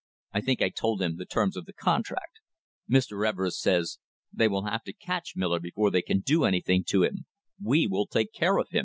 I 0.33 0.41
think 0.41 0.63
I 0.63 0.69
told 0.69 0.99
him 0.99 1.17
the 1.17 1.27
terms 1.27 1.55
of 1.55 1.65
the 1.65 1.73
contract.... 1.73 2.39
Mr. 2.89 3.23
Everest 3.23 3.61
says, 3.61 3.99
'They 4.33 4.47
will 4.47 4.63
have 4.65 4.81
to 4.85 4.93
catch 4.93 5.35
Miller 5.35 5.59
before 5.59 5.91
they 5.91 6.01
can 6.01 6.21
do 6.21 6.43
anything 6.43 6.83
to 6.85 7.03
him; 7.03 7.27
we 7.63 7.85
will 7.85 8.07
take 8.07 8.33
care 8.33 8.57
of 8.57 8.69
him.'" 8.71 8.79